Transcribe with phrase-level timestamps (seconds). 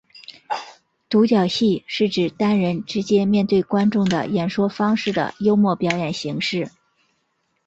[1.09, 6.71] 独角戏是指单人直接面对观众的演说式的幽默表演形式。